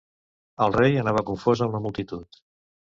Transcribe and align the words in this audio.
El 0.65 0.73
rei 0.77 0.97
anava 1.03 1.25
confós 1.31 1.65
amb 1.67 1.79
la 1.79 1.85
multitud. 1.87 2.45